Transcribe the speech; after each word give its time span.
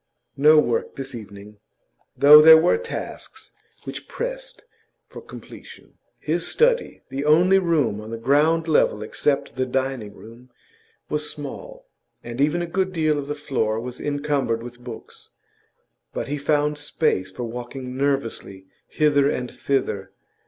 No 0.37 0.57
work 0.57 0.95
this 0.95 1.13
evening, 1.13 1.59
though 2.17 2.41
there 2.41 2.57
were 2.57 2.79
tasks 2.79 3.53
which 3.83 4.07
pressed 4.07 4.63
for 5.07 5.21
completion. 5.21 5.99
His 6.17 6.47
study 6.47 7.01
the 7.09 7.23
only 7.23 7.59
room 7.59 8.01
on 8.01 8.09
the 8.09 8.17
ground 8.17 8.67
level 8.67 9.03
except 9.03 9.53
the 9.53 9.67
dining 9.67 10.15
room 10.15 10.49
was 11.07 11.29
small, 11.29 11.85
and 12.23 12.41
even 12.41 12.63
a 12.63 12.65
good 12.65 12.91
deal 12.93 13.19
of 13.19 13.27
the 13.27 13.35
floor 13.35 13.79
was 13.79 13.99
encumbered 13.99 14.63
with 14.63 14.79
books, 14.79 15.29
but 16.15 16.27
he 16.27 16.39
found 16.39 16.79
space 16.79 17.29
for 17.29 17.43
walking 17.43 17.95
nervously 17.95 18.65
hither 18.87 19.29
and 19.29 19.51
thither. 19.51 20.11